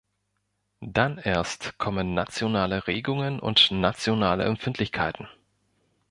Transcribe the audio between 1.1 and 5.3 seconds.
erst kommen nationale Regungen und nationale Empfindlichkeiten.